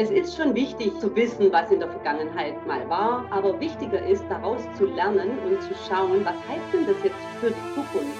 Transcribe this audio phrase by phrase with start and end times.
[0.00, 4.22] Es ist schon wichtig zu wissen, was in der Vergangenheit mal war, aber wichtiger ist,
[4.28, 8.16] daraus zu lernen und zu schauen, was heißt denn das jetzt für die Zukunft?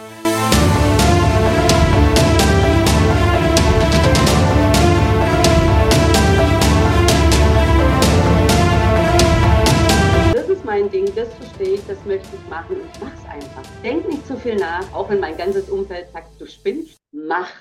[10.35, 13.63] Das ist mein Ding, das verstehe ich, das möchte ich machen und ich mach's einfach.
[13.85, 17.53] Denk nicht zu viel nach, auch wenn mein ganzes Umfeld sagt, du spinnst, mach.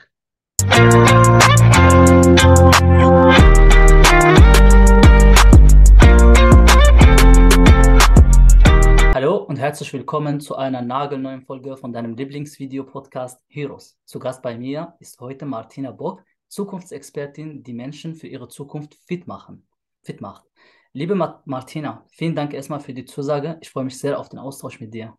[9.77, 13.95] Herzlich willkommen zu einer nagelneuen Folge von deinem Lieblingsvideo-Podcast Heroes.
[14.05, 19.27] Zu Gast bei mir ist heute Martina Bock, Zukunftsexpertin, die Menschen für ihre Zukunft fit
[19.27, 19.67] machen,
[20.01, 20.45] fit macht.
[20.93, 23.59] Liebe Ma Martina, vielen Dank erstmal für die Zusage.
[23.61, 25.15] Ich freue mich sehr auf den Austausch mit dir.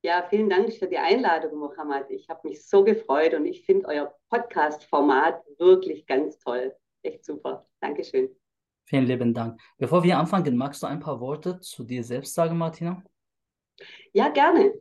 [0.00, 2.06] Ja, vielen Dank für die Einladung, Mohammed.
[2.08, 6.74] Ich habe mich so gefreut und ich finde euer Podcast-Format wirklich ganz toll.
[7.02, 7.66] Echt super.
[7.78, 8.30] Dankeschön.
[8.84, 9.60] Vielen lieben Dank.
[9.76, 13.02] Bevor wir anfangen, magst du ein paar Worte zu dir selbst sagen, Martina?
[14.12, 14.74] Ja, gerne.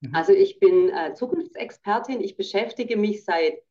[0.00, 0.14] Mhm.
[0.14, 2.20] Also ich bin äh, Zukunftsexpertin.
[2.20, 3.62] Ich beschäftige mich seit,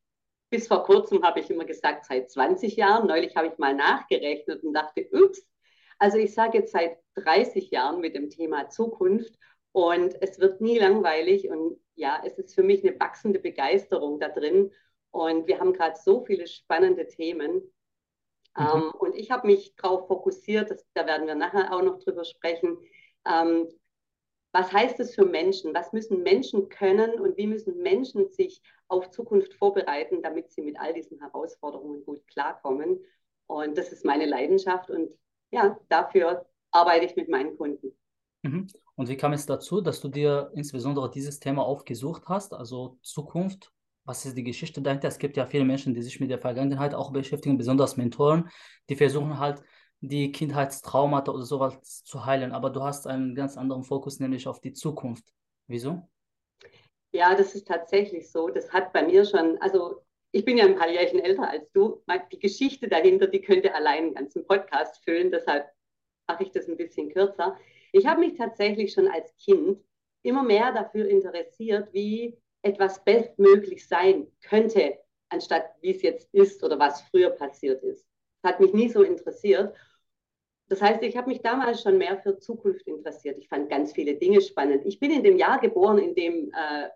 [0.50, 3.08] bis vor kurzem habe ich immer gesagt, seit 20 Jahren.
[3.08, 5.45] Neulich habe ich mal nachgerechnet und dachte, ups.
[5.97, 9.34] Also ich sage jetzt seit 30 Jahren mit dem Thema Zukunft
[9.73, 14.30] und es wird nie langweilig und ja, es ist für mich eine wachsende Begeisterung da
[14.30, 14.72] drin.
[15.12, 17.56] Und wir haben gerade so viele spannende Themen.
[18.58, 18.66] Mhm.
[18.73, 22.23] Ähm, und ich habe mich darauf fokussiert, das, da werden wir nachher auch noch drüber
[22.23, 22.78] sprechen.
[23.28, 23.67] Ähm,
[24.52, 25.73] was heißt es für Menschen?
[25.73, 30.80] Was müssen Menschen können und wie müssen Menschen sich auf Zukunft vorbereiten, damit sie mit
[30.80, 33.00] all diesen Herausforderungen gut klarkommen?
[33.47, 35.09] Und das ist meine Leidenschaft und
[35.52, 37.95] ja, dafür arbeite ich mit meinen Kunden.
[38.44, 38.67] Mhm.
[38.95, 43.72] Und wie kam es dazu, dass du dir insbesondere dieses Thema aufgesucht hast, also Zukunft
[44.09, 45.08] was ist die Geschichte dahinter?
[45.08, 48.50] Es gibt ja viele Menschen, die sich mit der Vergangenheit auch beschäftigen, besonders Mentoren,
[48.89, 49.61] die versuchen halt
[50.02, 52.51] die Kindheitstraumata oder sowas zu heilen.
[52.51, 55.25] Aber du hast einen ganz anderen Fokus, nämlich auf die Zukunft.
[55.68, 56.07] Wieso?
[57.12, 58.50] Ja, das ist tatsächlich so.
[58.50, 60.01] Das hat bei mir schon, also
[60.31, 62.03] ich bin ja ein paar Jährchen älter als du.
[62.31, 65.31] Die Geschichte dahinter, die könnte allein einen ganzen Podcast füllen.
[65.31, 65.69] Deshalb
[66.28, 67.57] mache ich das ein bisschen kürzer.
[67.91, 69.79] Ich habe mich tatsächlich schon als Kind
[70.22, 76.78] immer mehr dafür interessiert, wie etwas bestmöglich sein könnte, anstatt wie es jetzt ist oder
[76.78, 78.07] was früher passiert ist.
[78.41, 79.75] Das hat mich nie so interessiert.
[80.69, 83.38] Das heißt, ich habe mich damals schon mehr für Zukunft interessiert.
[83.40, 84.85] Ich fand ganz viele Dinge spannend.
[84.85, 86.90] Ich bin in dem Jahr geboren, in dem äh,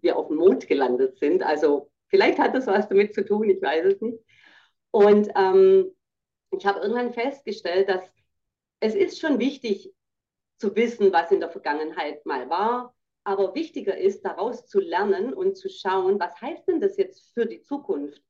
[0.00, 1.42] wir auf dem Mond gelandet sind.
[1.42, 4.18] Also vielleicht hat das was damit zu tun, ich weiß es nicht.
[4.90, 5.94] Und ähm,
[6.50, 8.00] ich habe irgendwann festgestellt, dass
[8.80, 9.92] es ist schon wichtig
[10.56, 12.94] zu wissen, was in der Vergangenheit mal war,
[13.24, 17.44] aber wichtiger ist, daraus zu lernen und zu schauen, was heißt denn das jetzt für
[17.44, 18.22] die Zukunft?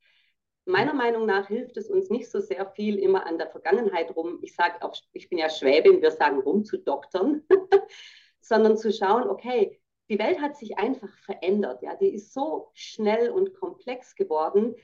[0.68, 4.38] Meiner Meinung nach hilft es uns nicht so sehr viel immer an der Vergangenheit rum.
[4.42, 7.42] Ich sage auch, ich bin ja Schwäbin, wir sagen rumzudoktern,
[8.42, 9.80] sondern zu schauen, okay,
[10.10, 11.80] die Welt hat sich einfach verändert.
[11.80, 14.74] Ja, die ist so schnell und komplex geworden,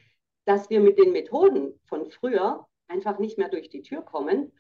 [0.46, 4.52] dass wir mit den Methoden von früher einfach nicht mehr durch die Tür kommen.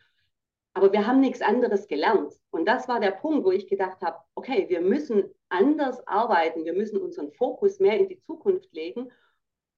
[0.74, 2.34] Aber wir haben nichts anderes gelernt.
[2.50, 6.74] Und das war der Punkt, wo ich gedacht habe, okay, wir müssen anders arbeiten, wir
[6.74, 9.10] müssen unseren Fokus mehr in die Zukunft legen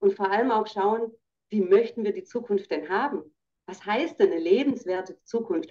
[0.00, 1.12] und vor allem auch schauen,
[1.48, 3.22] wie möchten wir die Zukunft denn haben?
[3.66, 5.70] Was heißt denn eine lebenswerte Zukunft?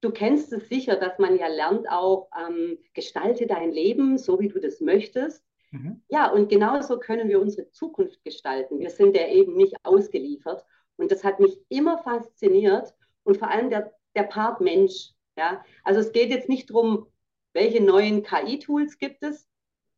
[0.00, 4.48] Du kennst es sicher, dass man ja lernt auch, ähm, gestalte dein Leben so, wie
[4.48, 5.44] du das möchtest.
[5.70, 6.02] Mhm.
[6.08, 8.78] Ja, und genauso können wir unsere Zukunft gestalten.
[8.78, 10.64] Wir sind der eben nicht ausgeliefert.
[10.96, 12.94] Und das hat mich immer fasziniert
[13.24, 15.12] und vor allem der der Part Mensch.
[15.36, 15.64] Ja?
[15.84, 17.06] Also es geht jetzt nicht darum,
[17.52, 19.48] welche neuen KI-Tools gibt es.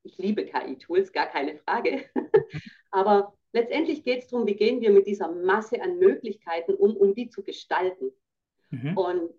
[0.02, 2.04] Ich liebe KI-Tools, gar keine Frage.
[2.90, 7.14] Aber letztendlich geht es darum, wie gehen wir mit dieser Masse an Möglichkeiten um, um
[7.14, 8.10] die zu gestalten.
[8.70, 8.96] Mhm.
[8.96, 9.30] Und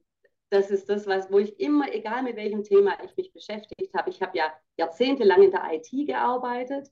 [0.50, 4.10] das ist das, was, wo ich immer, egal mit welchem Thema ich mich beschäftigt habe,
[4.12, 6.92] ich habe ja jahrzehntelang in der IT gearbeitet.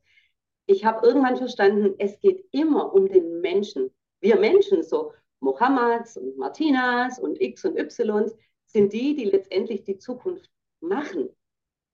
[0.65, 3.91] Ich habe irgendwann verstanden, es geht immer um den Menschen.
[4.19, 5.13] Wir Menschen so.
[5.41, 8.31] Mohammeds und Martinas und X und Y
[8.67, 11.29] sind die, die letztendlich die Zukunft machen,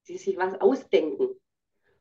[0.07, 1.29] die sich was ausdenken.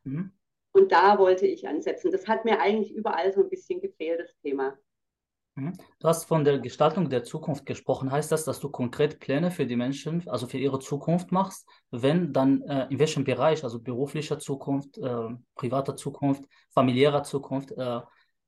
[0.05, 0.33] Mhm.
[0.77, 2.13] Und da wollte ich ansetzen.
[2.13, 4.77] Das hat mir eigentlich überall so ein bisschen gefehlt, das Thema.
[5.55, 5.73] Mhm.
[6.01, 8.13] Du hast von der Gestaltung der Zukunft gesprochen.
[8.13, 11.67] Heißt das, dass du konkret Pläne für die Menschen, also für ihre Zukunft machst?
[11.91, 13.65] Wenn, dann äh, in welchem Bereich?
[13.65, 16.45] Also beruflicher Zukunft, äh, privater Zukunft,
[16.75, 17.73] familiärer Zukunft?
[17.73, 18.01] Äh,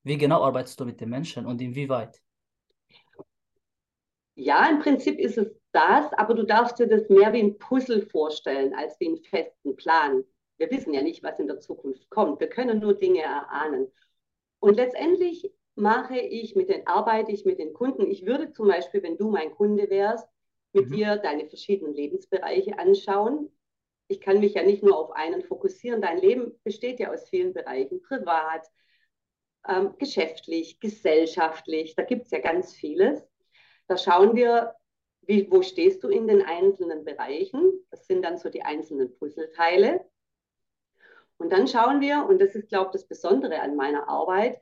[0.03, 2.21] wie genau arbeitest du mit den Menschen und inwieweit?
[4.35, 8.07] Ja, im Prinzip ist es das, aber du darfst dir das mehr wie ein Puzzle
[8.11, 10.25] vorstellen als wie einen festen Plan.
[10.59, 12.41] Wir wissen ja nicht, was in der Zukunft kommt.
[12.41, 13.91] Wir können nur Dinge erahnen.
[14.61, 18.11] Und letztendlich mache ich mit den, arbeite ich mit den Kunden.
[18.11, 20.29] Ich würde zum Beispiel, wenn du mein Kunde wärst,
[20.73, 20.95] mit mhm.
[20.95, 23.51] dir deine verschiedenen Lebensbereiche anschauen.
[24.09, 26.03] Ich kann mich ja nicht nur auf einen fokussieren.
[26.03, 28.67] Dein Leben besteht ja aus vielen Bereichen, privat,
[29.69, 31.95] ähm, geschäftlich, gesellschaftlich.
[31.95, 33.23] Da gibt es ja ganz vieles.
[33.87, 34.75] Da schauen wir,
[35.23, 37.73] wie, wo stehst du in den einzelnen Bereichen.
[37.91, 40.05] Das sind dann so die einzelnen Puzzleteile.
[41.39, 44.61] Und dann schauen wir, und das ist, glaube ich, das Besondere an meiner Arbeit,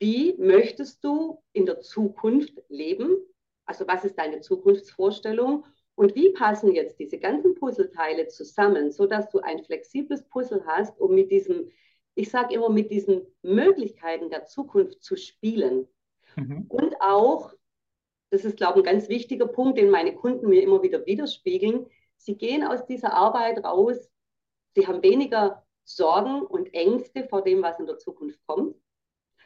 [0.00, 3.16] wie möchtest du in der Zukunft leben?
[3.64, 5.64] Also was ist deine Zukunftsvorstellung?
[5.94, 11.14] Und wie passen jetzt diese ganzen Puzzleteile zusammen, sodass du ein flexibles Puzzle hast, um
[11.14, 11.70] mit diesem,
[12.16, 15.86] ich sage immer, mit diesen Möglichkeiten der Zukunft zu spielen.
[16.34, 16.66] Mhm.
[16.68, 17.54] Und auch,
[18.30, 21.86] das ist, glaube ich, ein ganz wichtiger Punkt, den meine Kunden mir immer wieder widerspiegeln,
[22.16, 24.10] sie gehen aus dieser Arbeit raus,
[24.74, 28.76] sie haben weniger Sorgen und Ängste vor dem, was in der Zukunft kommt.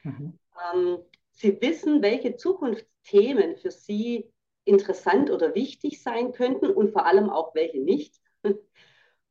[0.03, 0.39] Mhm.
[0.75, 0.99] Ähm,
[1.31, 4.33] sie wissen, welche Zukunftsthemen für sie
[4.65, 8.21] interessant oder wichtig sein könnten und vor allem auch welche nicht.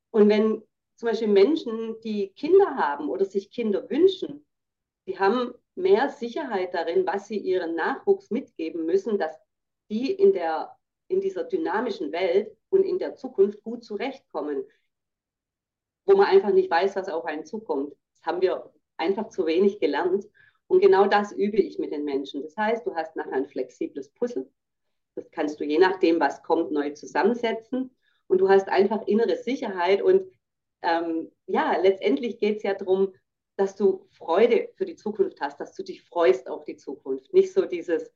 [0.10, 0.64] Und wenn
[0.96, 4.46] zum Beispiel Menschen, die Kinder haben oder sich Kinder wünschen,
[5.06, 9.38] die haben mehr Sicherheit darin, was sie ihren Nachwuchs mitgeben müssen, dass
[9.90, 10.76] die in, der,
[11.08, 14.66] in dieser dynamischen Welt und in der Zukunft gut zurechtkommen,
[16.08, 17.94] wo man einfach nicht weiß, was auf einen zukommt.
[18.16, 20.26] Das haben wir einfach zu wenig gelernt.
[20.68, 22.42] Und genau das übe ich mit den Menschen.
[22.42, 24.50] Das heißt, du hast nachher ein flexibles Puzzle.
[25.16, 27.96] Das kannst du je nachdem, was kommt, neu zusammensetzen.
[28.28, 30.02] Und du hast einfach innere Sicherheit.
[30.02, 30.32] Und
[30.82, 33.14] ähm, ja, letztendlich geht es ja darum,
[33.58, 37.34] dass du Freude für die Zukunft hast, dass du dich freust auf die Zukunft.
[37.34, 38.12] Nicht so dieses,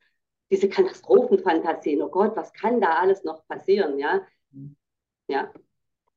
[0.50, 3.98] diese Katastrophenfantasien, oh Gott, was kann da alles noch passieren?
[3.98, 4.26] Ja,
[5.28, 5.52] ja.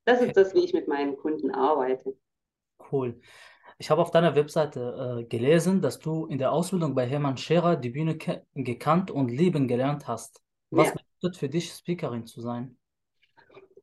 [0.06, 2.16] Das ist das, wie ich mit meinen Kunden arbeite.
[2.90, 3.20] Cool.
[3.78, 7.76] Ich habe auf deiner Webseite äh, gelesen, dass du in der Ausbildung bei Hermann Scherer
[7.76, 8.16] die Bühne
[8.54, 10.40] gekannt und lieben gelernt hast.
[10.70, 10.94] Was ja.
[10.94, 12.78] bedeutet für dich, Speakerin zu sein?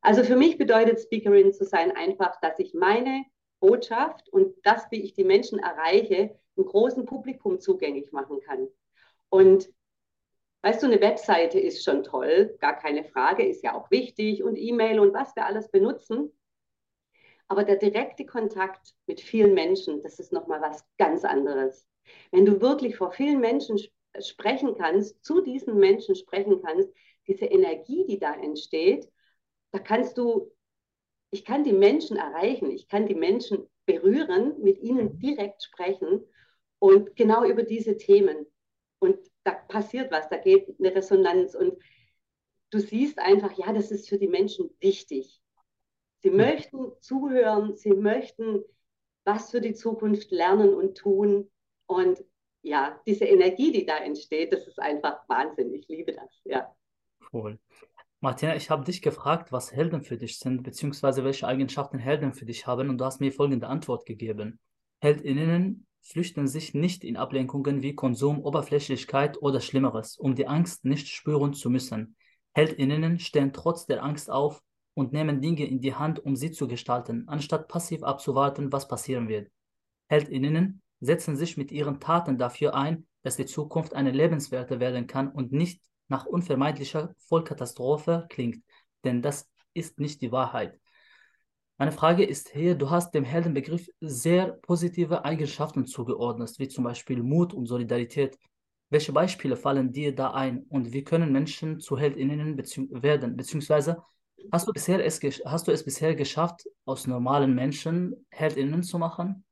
[0.01, 3.25] Also für mich bedeutet Speakerin zu sein einfach, dass ich meine
[3.59, 8.67] Botschaft und das, wie ich die Menschen erreiche, einem großen Publikum zugänglich machen kann.
[9.29, 9.69] Und
[10.63, 14.55] weißt du, eine Webseite ist schon toll, gar keine Frage, ist ja auch wichtig und
[14.55, 16.31] E-Mail und was wir alles benutzen.
[17.47, 21.87] Aber der direkte Kontakt mit vielen Menschen, das ist nochmal was ganz anderes.
[22.31, 26.87] Wenn du wirklich vor vielen Menschen sp sprechen kannst, zu diesen Menschen sprechen kannst,
[27.27, 29.09] diese Energie, die da entsteht,
[29.71, 30.51] da kannst du,
[31.31, 36.23] ich kann die Menschen erreichen, ich kann die Menschen berühren, mit ihnen direkt sprechen
[36.77, 38.45] und genau über diese Themen.
[38.99, 41.77] Und da passiert was, da geht eine Resonanz und
[42.71, 45.41] du siehst einfach, ja, das ist für die Menschen wichtig.
[46.19, 48.63] Sie möchten zuhören, sie möchten
[49.25, 51.49] was für die Zukunft lernen und tun.
[51.85, 52.23] Und
[52.61, 55.73] ja, diese Energie, die da entsteht, das ist einfach Wahnsinn.
[55.73, 56.73] Ich liebe das, ja.
[57.31, 57.59] Cool.
[58.19, 62.45] Martina, ich habe dich gefragt, was Helden für dich sind, beziehungsweise welche Eigenschaften Helden für
[62.45, 64.59] dich haben, und du hast mir folgende Antwort gegeben.
[65.01, 71.07] Heldinnen flüchten sich nicht in Ablenkungen wie Konsum, Oberflächlichkeit oder Schlimmeres, um die Angst nicht
[71.07, 72.15] spüren zu müssen.
[72.53, 74.61] Heldinnen stehen trotz der Angst auf
[74.93, 79.27] und nehmen Dinge in die Hand, um sie zu gestalten, anstatt passiv abzuwarten, was passieren
[79.27, 79.49] wird.
[80.07, 85.29] Heldinnen setzen sich mit ihren Taten dafür ein, dass die Zukunft eine lebenswerte werden kann
[85.29, 88.63] und nicht nach unvermeidlicher Vollkatastrophe klingt,
[89.03, 90.79] denn das ist nicht die Wahrheit.
[91.83, 97.21] Meine Frage ist hier, du hast dem Heldenbegriff sehr positive Eigenschaften zugeordnet, wie zum Beispiel
[97.21, 98.39] Mut und Solidarität.
[98.89, 104.01] Welche Beispiele fallen dir da ein und wie können Menschen zu Heldinnen bezieh werden, beziehungsweise
[104.49, 109.43] Hast du, bisher es, hast du es bisher geschafft, aus normalen Menschen Heldinnen zu machen?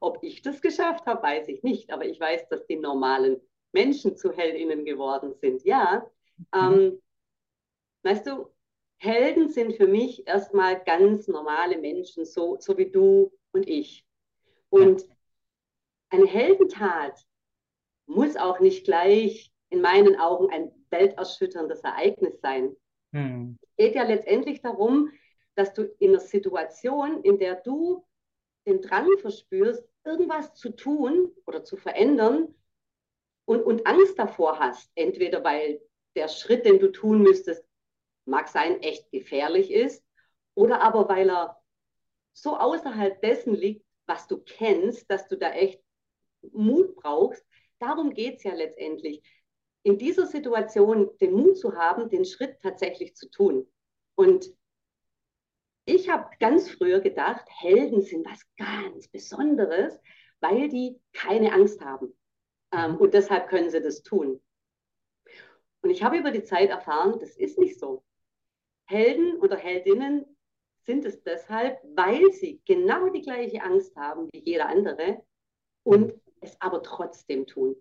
[0.00, 3.36] Ob ich das geschafft habe, weiß ich nicht, aber ich weiß, dass die normalen
[3.72, 5.62] Menschen zu Heldinnen geworden sind.
[5.64, 6.06] Ja,
[6.38, 6.46] mhm.
[6.54, 7.02] ähm,
[8.04, 8.51] weißt du,
[9.02, 14.06] Helden sind für mich erstmal ganz normale Menschen, so, so wie du und ich.
[14.70, 15.04] Und
[16.10, 17.20] eine Heldentat
[18.06, 22.76] muss auch nicht gleich in meinen Augen ein welterschütterndes Ereignis sein.
[23.12, 23.58] Hm.
[23.60, 25.10] Es geht ja letztendlich darum,
[25.56, 28.06] dass du in einer Situation, in der du
[28.68, 32.54] den Drang verspürst, irgendwas zu tun oder zu verändern
[33.46, 35.82] und, und Angst davor hast, entweder weil
[36.14, 37.64] der Schritt, den du tun müsstest,
[38.24, 40.04] mag sein, echt gefährlich ist,
[40.54, 41.60] oder aber weil er
[42.32, 45.82] so außerhalb dessen liegt, was du kennst, dass du da echt
[46.52, 47.44] Mut brauchst.
[47.78, 49.22] Darum geht es ja letztendlich
[49.82, 53.66] in dieser Situation den Mut zu haben, den Schritt tatsächlich zu tun.
[54.14, 54.46] Und
[55.84, 59.98] ich habe ganz früher gedacht, Helden sind was ganz Besonderes,
[60.40, 62.16] weil die keine Angst haben.
[62.72, 64.40] Ähm, und deshalb können sie das tun.
[65.80, 68.04] Und ich habe über die Zeit erfahren, das ist nicht so.
[68.92, 70.26] Helden oder Heldinnen
[70.84, 75.22] sind es deshalb, weil sie genau die gleiche Angst haben wie jeder andere
[75.82, 77.74] und es aber trotzdem tun.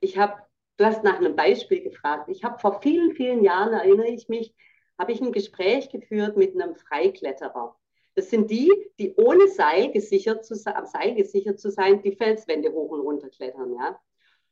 [0.00, 0.40] Ich habe,
[0.78, 2.28] du hast nach einem Beispiel gefragt.
[2.28, 4.54] Ich habe vor vielen, vielen Jahren, erinnere ich mich,
[4.96, 7.76] habe ich ein Gespräch geführt mit einem Freikletterer.
[8.14, 12.72] Das sind die, die ohne Seil gesichert zu, am Seil gesichert zu sein, die Felswände
[12.72, 13.74] hoch und runter klettern.
[13.74, 14.00] Ja?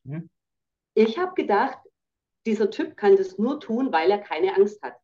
[0.05, 0.31] Mhm.
[0.95, 1.79] Ich habe gedacht,
[2.45, 4.97] dieser Typ kann das nur tun, weil er keine Angst hat.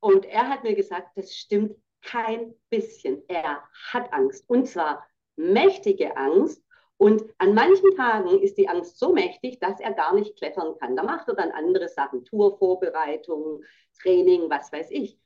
[0.00, 3.22] Und er hat mir gesagt, das stimmt kein bisschen.
[3.28, 3.62] Er
[3.92, 4.48] hat Angst.
[4.48, 6.62] Und zwar mächtige Angst.
[6.96, 10.96] Und an manchen Tagen ist die Angst so mächtig, dass er gar nicht klettern kann.
[10.96, 13.62] Da macht er dann andere Sachen, Tourvorbereitung,
[14.00, 15.18] Training, was weiß ich.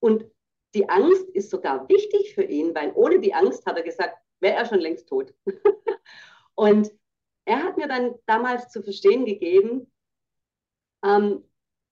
[0.00, 0.24] Und
[0.74, 4.56] die Angst ist sogar wichtig für ihn, weil ohne die Angst, hat er gesagt, wäre
[4.56, 5.32] er schon längst tot.
[6.54, 6.92] und
[7.44, 9.90] er hat mir dann damals zu verstehen gegeben,
[11.04, 11.44] ähm,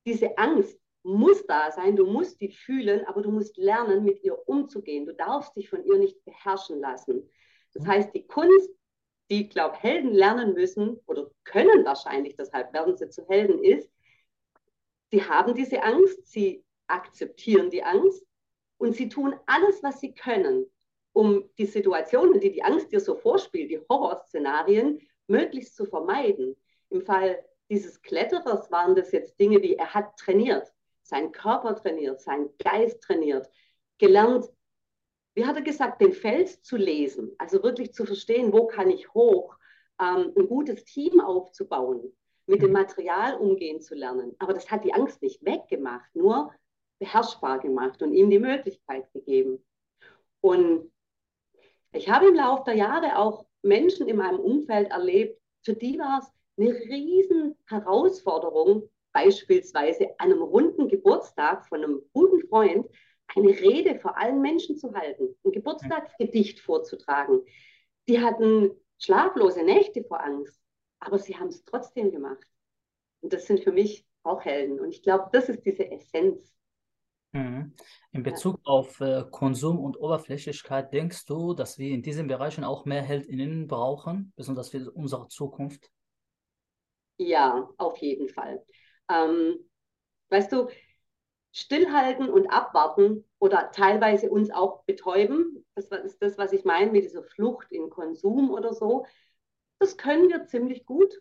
[0.05, 4.37] diese Angst muss da sein, du musst die fühlen, aber du musst lernen, mit ihr
[4.49, 5.07] umzugehen.
[5.07, 7.29] Du darfst dich von ihr nicht beherrschen lassen.
[7.75, 8.71] Das heißt, die Kunst,
[9.31, 13.91] die, glaube Helden lernen müssen oder können wahrscheinlich, deshalb werden sie zu Helden, ist,
[15.11, 18.25] sie haben diese Angst, sie akzeptieren die Angst
[18.79, 20.67] und sie tun alles, was sie können,
[21.13, 26.57] um die Situationen, die die Angst dir so vorspielt, die Horrorszenarien, möglichst zu vermeiden.
[26.91, 30.72] Im Fall dieses Kletterers waren das jetzt Dinge wie, er hat trainiert,
[31.03, 33.51] sein Körper trainiert, sein Geist trainiert,
[33.99, 34.47] gelernt,
[35.35, 39.13] wie hat er gesagt, den Fels zu lesen, also wirklich zu verstehen, wo kann ich
[39.15, 39.57] hoch,
[40.01, 42.13] ähm, ein gutes Team aufzubauen,
[42.47, 42.75] mit dem mhm.
[42.75, 44.35] Material umgehen zu lernen.
[44.39, 46.53] Aber das hat die Angst nicht weggemacht, nur
[46.99, 49.65] beherrschbar gemacht und ihm die Möglichkeit gegeben.
[50.41, 50.93] Und
[51.93, 56.21] ich habe im Laufe der Jahre auch Menschen in meinem Umfeld erlebt, für die war
[56.21, 62.87] es eine riesen Herausforderung, beispielsweise an einem runden Geburtstag von einem guten Freund
[63.35, 67.41] eine Rede vor allen Menschen zu halten, ein Geburtstagsgedicht vorzutragen.
[68.09, 70.61] Die hatten schlaflose Nächte vor Angst,
[71.01, 72.47] aber sie haben es trotzdem gemacht.
[73.21, 74.81] Und das sind für mich auch Helden.
[74.81, 76.53] Und ich glaube, das ist diese Essenz.
[77.33, 77.75] Mhm.
[78.13, 78.73] In Bezug ja.
[78.73, 83.69] auf äh, Konsum und Oberflächlichkeit, denkst du, dass wir in diesen Bereichen auch mehr HeldInnen
[83.69, 85.91] brauchen, besonders für unsere Zukunft?
[87.17, 88.63] Ja, auf jeden Fall.
[89.13, 89.59] Ähm,
[90.31, 90.69] weißt du,
[91.53, 97.05] stillhalten und abwarten oder teilweise uns auch betäuben, das ist das, was ich meine mit
[97.05, 99.07] dieser Flucht in Konsum oder so,
[99.79, 101.21] das können wir ziemlich gut.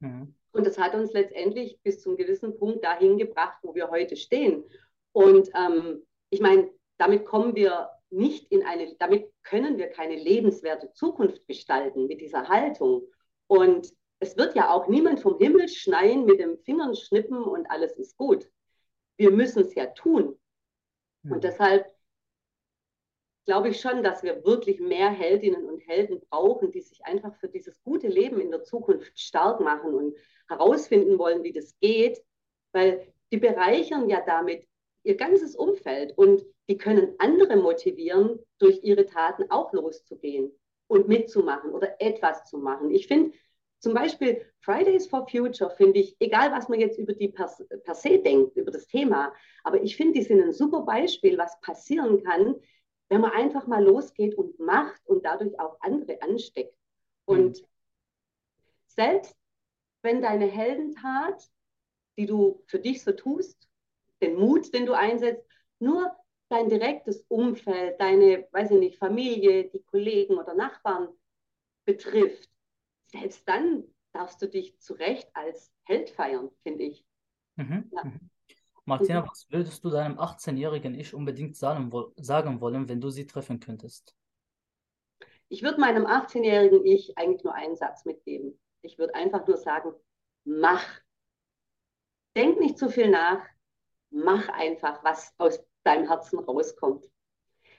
[0.00, 0.34] Mhm.
[0.52, 4.64] Und das hat uns letztendlich bis zum gewissen Punkt dahin gebracht, wo wir heute stehen.
[5.12, 10.92] Und ähm, ich meine, damit kommen wir nicht in eine, damit können wir keine lebenswerte
[10.92, 13.02] Zukunft gestalten mit dieser Haltung.
[13.46, 17.96] Und es wird ja auch niemand vom Himmel schneien, mit dem Fingern schnippen und alles
[17.98, 18.48] ist gut
[19.18, 20.38] wir müssen es ja tun.
[21.22, 21.32] Mhm.
[21.32, 21.86] Und deshalb
[23.44, 27.48] glaube ich schon, dass wir wirklich mehr Heldinnen und Helden brauchen, die sich einfach für
[27.48, 30.16] dieses gute Leben in der Zukunft stark machen und
[30.48, 32.22] herausfinden wollen, wie das geht,
[32.72, 34.66] weil die bereichern ja damit
[35.02, 40.52] ihr ganzes Umfeld und die können andere motivieren, durch ihre Taten auch loszugehen
[40.86, 42.90] und mitzumachen oder etwas zu machen.
[42.90, 43.32] Ich finde,
[43.80, 47.50] zum Beispiel Fridays for Future finde ich, egal was man jetzt über die per,
[47.84, 49.32] per se denkt, über das Thema,
[49.62, 52.56] aber ich finde, die sind ein super Beispiel, was passieren kann,
[53.08, 56.74] wenn man einfach mal losgeht und macht und dadurch auch andere ansteckt.
[57.24, 57.66] Und mhm.
[58.88, 59.36] selbst
[60.02, 61.48] wenn deine Heldentat,
[62.16, 63.68] die du für dich so tust,
[64.20, 65.46] den Mut, den du einsetzt,
[65.78, 66.10] nur
[66.48, 71.08] dein direktes Umfeld, deine, weiß ich nicht, Familie, die Kollegen oder Nachbarn
[71.84, 72.50] betrifft,
[73.10, 77.04] selbst dann darfst du dich zu Recht als Held feiern, finde ich.
[77.56, 77.90] Mhm.
[77.92, 78.04] Ja.
[78.04, 78.30] Mhm.
[78.84, 83.60] Martina, was würdest du deinem 18-jährigen Ich unbedingt sagen, sagen wollen, wenn du sie treffen
[83.60, 84.16] könntest?
[85.48, 88.58] Ich würde meinem 18-jährigen Ich eigentlich nur einen Satz mitgeben.
[88.82, 89.92] Ich würde einfach nur sagen,
[90.44, 90.84] mach.
[92.34, 93.44] Denk nicht zu viel nach.
[94.10, 97.06] Mach einfach, was aus deinem Herzen rauskommt.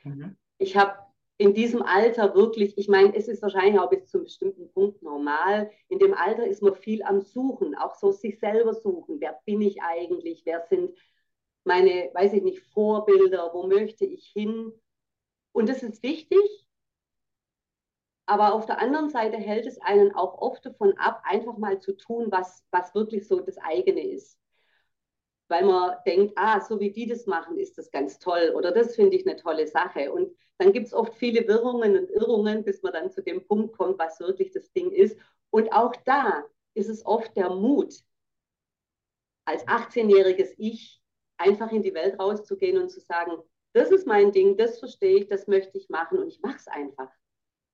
[0.04, 0.38] Mhm.
[0.60, 1.09] Ich habe
[1.40, 5.02] in diesem Alter wirklich, ich meine, es ist wahrscheinlich auch bis zu einem bestimmten Punkt
[5.02, 5.72] normal.
[5.88, 9.22] In dem Alter ist man viel am Suchen, auch so sich selber suchen.
[9.22, 10.42] Wer bin ich eigentlich?
[10.46, 10.92] Wer sind
[11.64, 13.52] meine, weiß ich nicht, Vorbilder?
[13.54, 14.74] Wo möchte ich hin?
[15.54, 16.68] Und das ist wichtig.
[18.26, 21.94] Aber auf der anderen Seite hält es einen auch oft davon ab, einfach mal zu
[21.94, 24.38] tun, was, was wirklich so das eigene ist.
[25.50, 28.96] Weil man denkt, ah, so wie die das machen, ist das ganz toll oder das
[28.96, 30.12] finde ich eine tolle Sache.
[30.12, 33.76] Und dann gibt es oft viele Wirrungen und Irrungen, bis man dann zu dem Punkt
[33.76, 35.18] kommt, was wirklich das Ding ist.
[35.50, 37.96] Und auch da ist es oft der Mut,
[39.46, 41.02] als 18-jähriges Ich
[41.38, 43.32] einfach in die Welt rauszugehen und zu sagen,
[43.74, 46.68] das ist mein Ding, das verstehe ich, das möchte ich machen und ich mache es
[46.68, 47.10] einfach.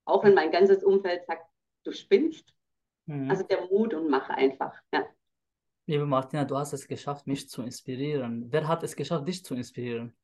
[0.05, 1.45] Auch wenn mein ganzes Umfeld sagt,
[1.83, 2.53] du spinnst.
[3.07, 3.29] Mhm.
[3.29, 4.79] Also der Mut und mach einfach.
[4.93, 5.05] Ja.
[5.87, 8.51] Liebe Martina, du hast es geschafft, mich zu inspirieren.
[8.51, 10.17] Wer hat es geschafft, dich zu inspirieren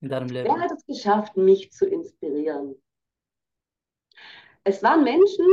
[0.00, 0.48] in deinem Leben?
[0.48, 2.74] Wer hat es geschafft, mich zu inspirieren?
[4.64, 5.46] Es waren Menschen,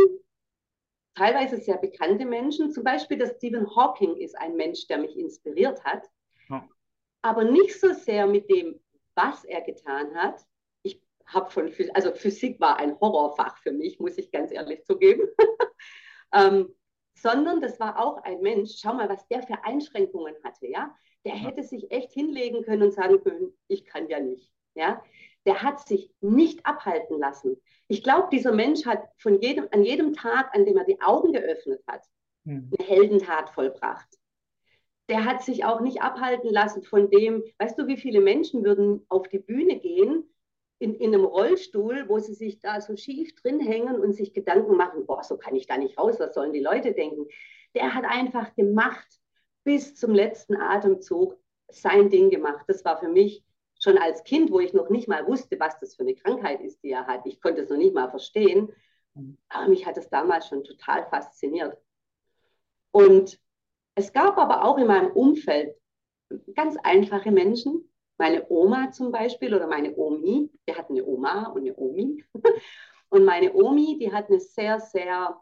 [1.16, 5.84] teilweise sehr bekannte Menschen, zum Beispiel der Stephen Hawking ist ein Mensch, der mich inspiriert
[5.84, 6.10] hat,
[6.50, 6.66] ja.
[7.22, 8.80] aber nicht so sehr mit dem,
[9.16, 10.46] was er getan hat.
[10.82, 15.28] Ich habe von, also Physik war ein Horrorfach für mich, muss ich ganz ehrlich zugeben.
[16.34, 16.74] ähm,
[17.18, 20.96] sondern das war auch ein Mensch, schau mal, was der für Einschränkungen hatte, ja.
[21.26, 25.02] Der hätte sich echt hinlegen können und sagen können, ich kann ja nicht, ja.
[25.46, 27.62] Der hat sich nicht abhalten lassen.
[27.88, 31.34] Ich glaube, dieser Mensch hat von jedem, an jedem Tag, an dem er die Augen
[31.34, 32.04] geöffnet hat,
[32.44, 32.72] mhm.
[32.78, 34.08] eine Heldentat vollbracht.
[35.08, 39.06] Der hat sich auch nicht abhalten lassen von dem, weißt du, wie viele Menschen würden
[39.08, 40.28] auf die Bühne gehen
[40.80, 44.76] in, in einem Rollstuhl, wo sie sich da so schief drin hängen und sich Gedanken
[44.76, 47.28] machen, boah, so kann ich da nicht raus, was sollen die Leute denken.
[47.74, 49.08] Der hat einfach gemacht,
[49.64, 51.38] bis zum letzten Atemzug
[51.70, 52.66] sein Ding gemacht.
[52.68, 53.44] Das war für mich
[53.80, 56.84] schon als Kind, wo ich noch nicht mal wusste, was das für eine Krankheit ist,
[56.84, 57.26] die er hat.
[57.26, 58.72] Ich konnte es noch nicht mal verstehen.
[59.50, 61.78] Aber mich hat es damals schon total fasziniert.
[62.92, 63.40] Und
[63.96, 65.76] es gab aber auch in meinem Umfeld
[66.56, 67.90] ganz einfache Menschen.
[68.18, 72.24] Meine Oma zum Beispiel oder meine Omi, die hat eine Oma und eine Omi.
[73.10, 75.40] Und meine Omi, die hat eine sehr, sehr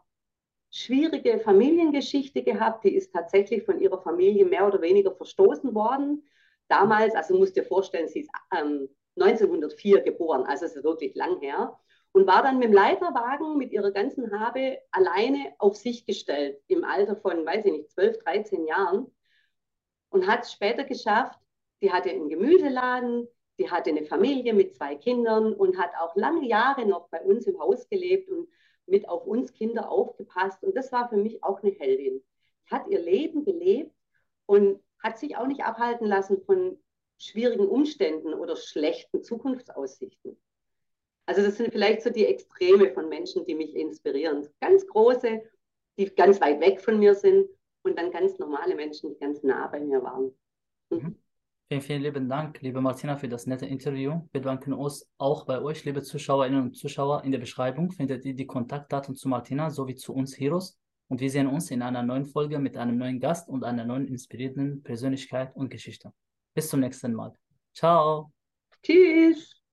[0.70, 2.84] schwierige Familiengeschichte gehabt.
[2.84, 6.22] Die ist tatsächlich von ihrer Familie mehr oder weniger verstoßen worden
[6.68, 11.40] damals, also musst dir vorstellen, sie ist ähm, 1904 geboren, also es ist wirklich lang
[11.40, 11.78] her,
[12.12, 16.84] und war dann mit dem Leiterwagen mit ihrer ganzen Habe alleine auf sich gestellt, im
[16.84, 19.10] Alter von, weiß ich nicht, 12, 13 Jahren
[20.10, 21.38] und hat es später geschafft,
[21.80, 26.46] sie hatte einen Gemüseladen, sie hatte eine Familie mit zwei Kindern und hat auch lange
[26.46, 28.48] Jahre noch bei uns im Haus gelebt und
[28.86, 30.62] mit auf uns Kinder aufgepasst.
[30.62, 32.22] Und das war für mich auch eine Heldin.
[32.64, 33.94] Sie hat ihr Leben gelebt
[34.46, 36.78] und hat sich auch nicht abhalten lassen von
[37.18, 40.36] schwierigen Umständen oder schlechten Zukunftsaussichten.
[41.26, 44.46] Also das sind vielleicht so die Extreme von Menschen, die mich inspirieren.
[44.60, 45.42] Ganz große,
[45.96, 47.48] die ganz weit weg von mir sind
[47.82, 50.34] und dann ganz normale Menschen, die ganz nah bei mir waren.
[50.90, 51.16] Mhm.
[51.68, 54.20] Vielen, vielen lieben Dank, liebe Martina, für das nette Interview.
[54.32, 57.24] Wir bedanken uns auch bei euch, liebe Zuschauerinnen und Zuschauer.
[57.24, 60.78] In der Beschreibung findet ihr die Kontaktdaten zu Martina sowie zu uns Heroes.
[61.08, 64.06] Und wir sehen uns in einer neuen Folge mit einem neuen Gast und einer neuen
[64.06, 66.12] inspirierenden Persönlichkeit und Geschichte.
[66.52, 67.32] Bis zum nächsten Mal.
[67.72, 68.30] Ciao.
[68.82, 69.63] Tschüss.